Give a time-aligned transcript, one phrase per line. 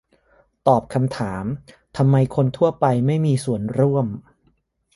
[0.67, 1.45] ตอบคำถาม
[1.97, 4.07] ทำไมคนทั่วไปไม่มีส่วนร่วม